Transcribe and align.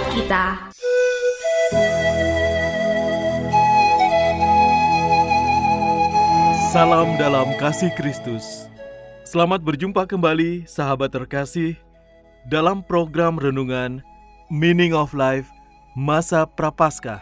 Buat 0.00 0.16
kita 0.16 0.44
Salam 6.72 7.20
dalam 7.20 7.52
kasih 7.60 7.92
Kristus. 7.98 8.70
Selamat 9.28 9.60
berjumpa 9.60 10.08
kembali 10.08 10.64
sahabat 10.64 11.12
terkasih 11.12 11.76
dalam 12.48 12.80
program 12.80 13.36
renungan 13.36 14.00
Meaning 14.48 14.96
of 14.96 15.12
Life 15.12 15.52
Masa 15.92 16.48
Prapaskah. 16.48 17.20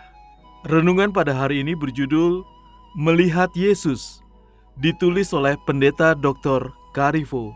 Renungan 0.69 1.11
pada 1.11 1.35
hari 1.35 1.67
ini 1.67 1.75
berjudul 1.75 2.47
Melihat 2.95 3.51
Yesus, 3.59 4.23
ditulis 4.79 5.35
oleh 5.35 5.59
Pendeta 5.67 6.15
Dr. 6.15 6.71
Karifo. 6.95 7.51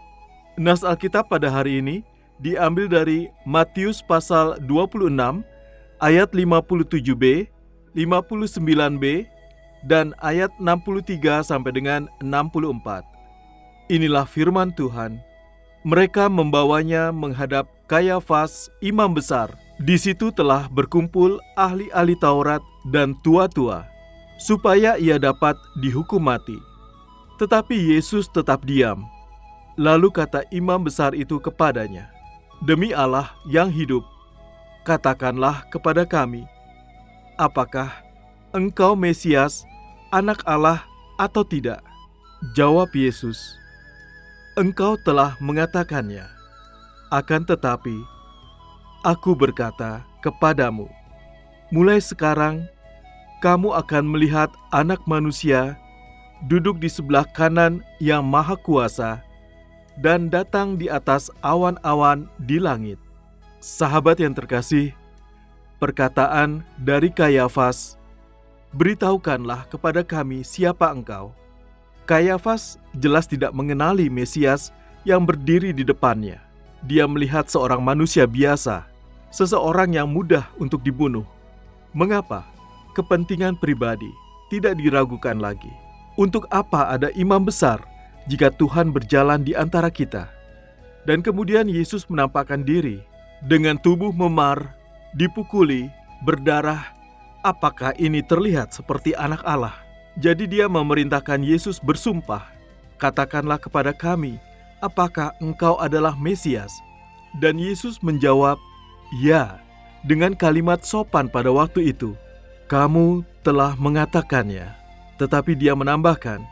Nas 0.59 0.83
Alkitab 0.83 1.31
pada 1.31 1.47
hari 1.47 1.79
ini 1.79 2.03
diambil 2.43 2.91
dari 2.91 3.31
Matius 3.47 4.03
pasal 4.03 4.59
26 4.67 5.15
ayat 6.03 6.29
57b, 6.35 7.47
59b, 7.95 9.05
dan 9.87 10.11
ayat 10.19 10.51
63 10.59 11.47
sampai 11.47 11.71
dengan 11.71 12.11
64. 12.19 13.07
Inilah 13.91 14.27
firman 14.27 14.75
Tuhan. 14.75 15.23
Mereka 15.83 16.31
membawanya 16.31 17.11
menghadap 17.11 17.67
Kayafas, 17.91 18.71
imam 18.79 19.11
besar. 19.11 19.51
Di 19.83 19.99
situ 19.99 20.31
telah 20.31 20.71
berkumpul 20.71 21.43
ahli-ahli 21.59 22.15
Taurat 22.15 22.63
dan 22.95 23.19
tua-tua, 23.27 23.83
supaya 24.39 24.95
ia 24.95 25.19
dapat 25.19 25.59
dihukum 25.83 26.23
mati. 26.23 26.55
Tetapi 27.43 27.75
Yesus 27.91 28.31
tetap 28.31 28.63
diam. 28.63 29.03
Lalu 29.75 30.15
kata 30.15 30.47
imam 30.55 30.87
besar 30.87 31.19
itu 31.19 31.43
kepadanya, 31.43 32.07
"Demi 32.63 32.95
Allah 32.95 33.35
yang 33.51 33.69
hidup, 33.69 34.07
katakanlah 34.87 35.67
kepada 35.71 36.07
kami, 36.07 36.47
apakah 37.35 37.91
engkau 38.55 38.95
Mesias, 38.95 39.67
anak 40.15 40.43
Allah 40.47 40.87
atau 41.19 41.43
tidak? 41.43 41.83
Jawab 42.59 42.91
Yesus, 42.95 43.39
Engkau 44.53 45.01
telah 45.01 45.33
mengatakannya. 45.41 46.29
Akan 47.09 47.41
tetapi, 47.41 47.97
aku 49.01 49.33
berkata 49.33 50.05
kepadamu, 50.21 50.93
mulai 51.73 52.05
sekarang 52.05 52.69
kamu 53.41 53.73
akan 53.73 54.05
melihat 54.05 54.53
anak 54.69 55.01
manusia 55.09 55.81
duduk 56.53 56.77
di 56.85 56.93
sebelah 56.93 57.25
kanan 57.33 57.81
yang 57.97 58.21
maha 58.29 58.53
kuasa 58.61 59.25
dan 60.01 60.33
datang 60.33 60.81
di 60.81 60.89
atas 60.89 61.29
awan-awan 61.45 62.31
di 62.41 62.57
langit. 62.57 62.97
Sahabat 63.61 64.19
yang 64.19 64.33
terkasih, 64.33 64.97
perkataan 65.77 66.65
dari 66.81 67.13
Kayafas 67.13 68.01
beritahukanlah 68.73 69.69
kepada 69.69 70.01
kami 70.01 70.41
siapa 70.43 70.89
engkau. 70.91 71.37
Kayafas 72.09 72.81
jelas 72.97 73.29
tidak 73.29 73.55
mengenali 73.55 74.09
Mesias 74.09 74.75
yang 75.07 75.23
berdiri 75.23 75.71
di 75.71 75.87
depannya. 75.87 76.41
Dia 76.83 77.07
melihat 77.07 77.47
seorang 77.47 77.79
manusia 77.79 78.27
biasa, 78.27 78.83
seseorang 79.31 79.95
yang 79.95 80.11
mudah 80.11 80.51
untuk 80.59 80.83
dibunuh. 80.83 81.23
Mengapa? 81.95 82.49
Kepentingan 82.93 83.57
pribadi 83.57 84.11
tidak 84.53 84.77
diragukan 84.77 85.41
lagi. 85.41 85.71
Untuk 86.21 86.45
apa 86.53 86.93
ada 86.93 87.09
imam 87.17 87.41
besar 87.41 87.81
jika 88.31 88.51
Tuhan 88.55 88.95
berjalan 88.95 89.43
di 89.43 89.57
antara 89.57 89.89
kita? 89.89 90.31
Dan 91.03 91.23
kemudian 91.25 91.67
Yesus 91.67 92.07
menampakkan 92.07 92.63
diri 92.63 93.03
dengan 93.43 93.75
tubuh 93.81 94.15
memar, 94.15 94.71
dipukuli, 95.19 95.91
berdarah, 96.23 96.93
Apakah 97.43 97.91
ini 97.99 98.23
terlihat 98.23 98.71
seperti 98.71 99.19
anak 99.19 99.43
Allah? 99.43 99.75
Jadi 100.15 100.47
dia 100.47 100.71
memerintahkan 100.71 101.43
Yesus 101.43 101.83
bersumpah, 101.83 102.47
"Katakanlah 103.03 103.59
kepada 103.59 103.91
kami, 103.91 104.39
apakah 104.79 105.35
engkau 105.43 105.75
adalah 105.83 106.15
Mesias?" 106.15 106.71
Dan 107.43 107.59
Yesus 107.59 107.99
menjawab, 107.99 108.63
"Ya." 109.19 109.59
Dengan 110.07 110.39
kalimat 110.39 110.87
sopan 110.87 111.27
pada 111.27 111.51
waktu 111.51 111.91
itu, 111.91 112.15
"Kamu 112.71 113.27
telah 113.43 113.75
mengatakannya." 113.75 114.71
Tetapi 115.19 115.59
dia 115.59 115.75
menambahkan, 115.75 116.47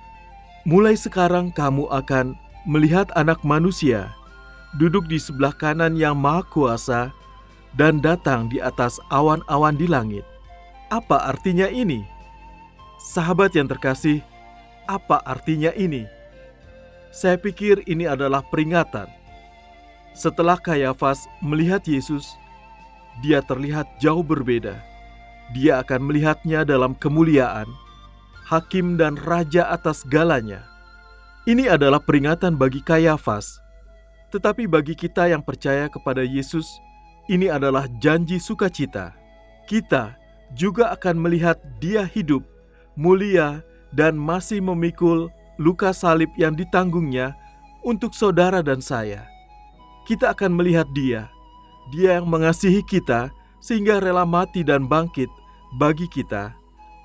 "Mulai 0.69 0.97
sekarang 0.97 1.53
kamu 1.55 1.89
akan 1.89 2.37
melihat 2.69 3.09
Anak 3.17 3.41
Manusia 3.47 4.13
duduk 4.77 5.09
di 5.11 5.19
sebelah 5.19 5.57
kanan 5.57 5.99
yang 5.99 6.15
Maha 6.15 6.47
Kuasa 6.47 7.11
dan 7.75 7.99
datang 7.99 8.51
di 8.51 8.61
atas 8.61 9.01
awan-awan 9.09 9.75
di 9.79 9.89
langit." 9.89 10.27
Apa 10.91 11.31
artinya 11.31 11.71
ini? 11.71 12.03
Sahabat 12.99 13.55
yang 13.55 13.71
terkasih, 13.71 14.27
apa 14.91 15.23
artinya 15.23 15.71
ini? 15.79 16.03
Saya 17.15 17.39
pikir 17.39 17.87
ini 17.87 18.11
adalah 18.11 18.43
peringatan. 18.43 19.07
Setelah 20.19 20.59
Kayafas 20.59 21.31
melihat 21.39 21.87
Yesus, 21.87 22.35
dia 23.23 23.39
terlihat 23.39 23.87
jauh 24.03 24.27
berbeda. 24.27 24.83
Dia 25.55 25.83
akan 25.83 26.11
melihatnya 26.11 26.67
dalam 26.67 26.99
kemuliaan, 26.99 27.71
hakim 28.51 28.99
dan 28.99 29.15
raja 29.15 29.71
atas 29.71 30.03
galanya. 30.03 30.67
Ini 31.47 31.71
adalah 31.71 32.03
peringatan 32.03 32.59
bagi 32.59 32.83
Kayafas. 32.83 33.63
Tetapi 34.35 34.67
bagi 34.67 34.99
kita 34.99 35.31
yang 35.31 35.39
percaya 35.39 35.87
kepada 35.87 36.27
Yesus, 36.27 36.67
ini 37.31 37.47
adalah 37.47 37.87
janji 38.03 38.43
sukacita. 38.43 39.15
Kita 39.71 40.19
juga 40.59 40.91
akan 40.99 41.23
melihat 41.23 41.63
dia 41.79 42.03
hidup, 42.03 42.43
mulia, 42.99 43.63
dan 43.95 44.19
masih 44.19 44.59
memikul 44.59 45.31
luka 45.63 45.95
salib 45.95 46.31
yang 46.35 46.59
ditanggungnya 46.59 47.39
untuk 47.87 48.15
saudara 48.19 48.67
dan 48.67 48.83
saya. 48.83 49.31
Kita 50.11 50.35
akan 50.35 50.59
melihat 50.59 50.91
dia, 50.91 51.31
dia 51.95 52.19
yang 52.19 52.27
mengasihi 52.27 52.83
kita 52.83 53.31
sehingga 53.63 54.03
rela 54.03 54.27
mati 54.27 54.67
dan 54.67 54.91
bangkit 54.91 55.31
bagi 55.79 56.11
kita, 56.11 56.51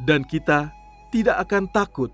dan 0.10 0.26
kita 0.26 0.74
tidak 1.16 1.48
akan 1.48 1.72
takut. 1.72 2.12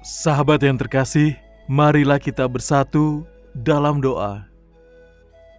Sahabat 0.00 0.64
yang 0.64 0.80
terkasih, 0.80 1.36
marilah 1.68 2.16
kita 2.16 2.48
bersatu 2.48 3.28
dalam 3.52 4.00
doa. 4.00 4.48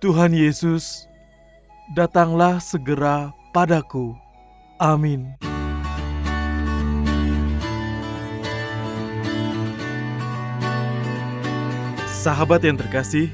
Tuhan 0.01 0.33
Yesus, 0.33 1.05
datanglah 1.93 2.57
segera 2.57 3.29
padaku. 3.53 4.17
Amin. 4.81 5.37
Sahabat 12.09 12.65
yang 12.65 12.81
terkasih, 12.81 13.29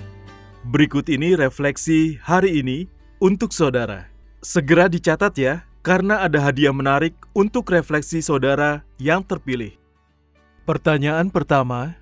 berikut 0.67 1.07
ini 1.07 1.39
refleksi 1.39 2.19
hari 2.19 2.59
ini 2.59 2.91
untuk 3.23 3.55
saudara. 3.55 4.11
Segera 4.43 4.91
dicatat 4.91 5.33
ya, 5.39 5.63
karena 5.85 6.25
ada 6.25 6.41
hadiah 6.41 6.73
menarik 6.73 7.13
untuk 7.37 7.69
refleksi 7.69 8.17
saudara 8.17 8.81
yang 8.97 9.21
terpilih. 9.21 9.77
Pertanyaan 10.65 11.29
pertama, 11.29 11.93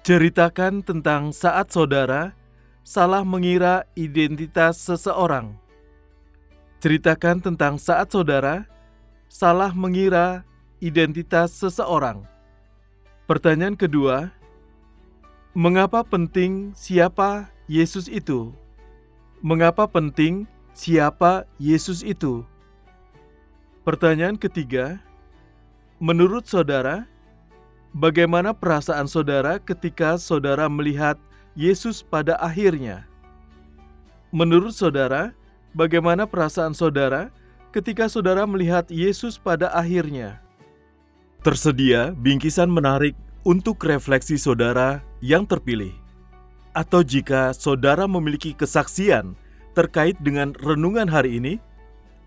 ceritakan 0.00 0.80
tentang 0.80 1.36
saat 1.36 1.68
saudara 1.68 2.32
salah 2.80 3.20
mengira 3.20 3.84
identitas 3.92 4.80
seseorang. 4.80 5.52
Ceritakan 6.80 7.44
tentang 7.44 7.76
saat 7.76 8.08
saudara 8.08 8.64
salah 9.28 9.76
mengira 9.76 10.48
identitas 10.80 11.52
seseorang. 11.52 12.24
Pertanyaan 13.28 13.76
kedua, 13.76 14.32
mengapa 15.52 16.00
penting 16.00 16.72
siapa 16.72 17.52
Yesus 17.68 18.08
itu? 18.08 18.56
Mengapa 19.44 19.84
penting 19.84 20.48
siapa 20.72 21.44
Yesus 21.60 22.00
itu? 22.00 22.48
Pertanyaan 23.88 24.36
ketiga, 24.36 25.00
menurut 25.96 26.44
saudara, 26.44 27.08
bagaimana 27.96 28.52
perasaan 28.52 29.08
saudara 29.08 29.56
ketika 29.56 30.20
saudara 30.20 30.68
melihat 30.68 31.16
Yesus 31.56 32.04
pada 32.04 32.36
akhirnya? 32.36 33.08
Menurut 34.28 34.76
saudara, 34.76 35.32
bagaimana 35.72 36.28
perasaan 36.28 36.76
saudara 36.76 37.32
ketika 37.72 38.12
saudara 38.12 38.44
melihat 38.44 38.84
Yesus 38.92 39.40
pada 39.40 39.72
akhirnya? 39.72 40.36
Tersedia 41.40 42.12
bingkisan 42.12 42.68
menarik 42.68 43.16
untuk 43.40 43.80
refleksi 43.88 44.36
saudara 44.36 45.00
yang 45.24 45.48
terpilih. 45.48 45.96
Atau 46.76 47.00
jika 47.00 47.56
saudara 47.56 48.04
memiliki 48.04 48.52
kesaksian 48.52 49.32
terkait 49.72 50.20
dengan 50.20 50.52
renungan 50.60 51.08
hari 51.08 51.40
ini, 51.40 51.56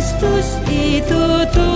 Yesus 0.00 0.16
Kristus 0.16 0.48
itu 0.72 1.69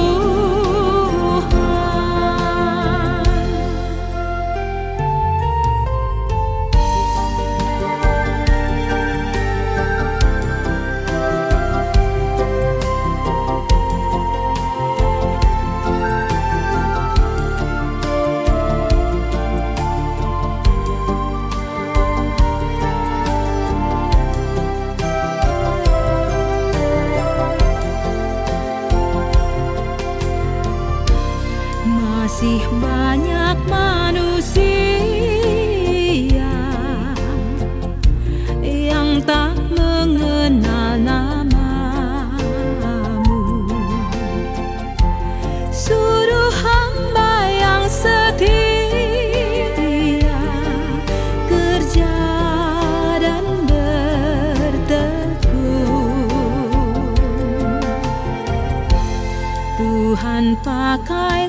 tàn 60.44 60.55
phà 60.65 60.98
khai 61.06 61.48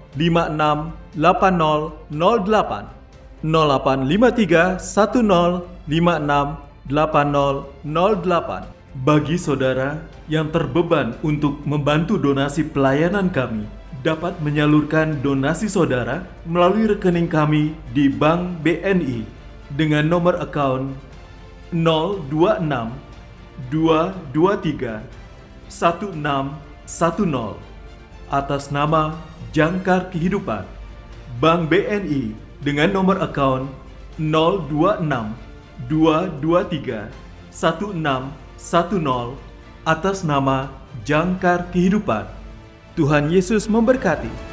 1056 0.15 1.15
8008 1.15 2.85
0853 3.43 4.79
1056 4.79 5.87
8008 6.91 8.65
Bagi 8.91 9.39
saudara 9.39 10.03
yang 10.27 10.51
terbeban 10.51 11.15
untuk 11.23 11.63
membantu 11.63 12.19
donasi 12.19 12.67
pelayanan 12.67 13.31
kami 13.31 13.63
dapat 14.03 14.35
menyalurkan 14.43 15.21
donasi 15.21 15.69
saudara 15.71 16.27
melalui 16.43 16.89
rekening 16.89 17.29
kami 17.29 17.71
di 17.95 18.09
Bank 18.11 18.59
BNI 18.65 19.23
dengan 19.77 20.09
nomor 20.09 20.41
account 20.41 20.91
026 21.71 22.67
223 23.71 24.99
1610 25.71 27.55
atas 28.27 28.71
nama 28.75 29.15
Jangkar 29.51 30.07
Kehidupan 30.15 30.63
Bank 31.43 31.67
BNI 31.67 32.31
dengan 32.63 32.95
nomor 32.95 33.19
account 33.19 33.67
026 34.15 35.11
223 35.91 37.11
1610 37.51 38.31
atas 39.83 40.23
nama 40.23 40.71
Jangkar 41.03 41.67
Kehidupan. 41.75 42.31
Tuhan 42.95 43.27
Yesus 43.27 43.67
memberkati. 43.67 44.50